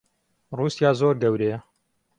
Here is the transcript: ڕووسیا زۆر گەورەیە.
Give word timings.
ڕووسیا 0.57 0.89
زۆر 0.99 1.15
گەورەیە. 1.21 1.57